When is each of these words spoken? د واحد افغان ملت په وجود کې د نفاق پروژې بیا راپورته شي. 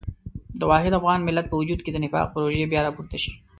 د 0.59 0.61
واحد 0.71 0.91
افغان 0.99 1.19
ملت 1.27 1.45
په 1.49 1.55
وجود 1.61 1.79
کې 1.81 1.91
د 1.91 1.97
نفاق 2.03 2.27
پروژې 2.33 2.69
بیا 2.71 2.81
راپورته 2.87 3.17
شي. 3.23 3.31